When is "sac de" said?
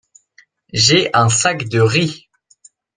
1.29-1.79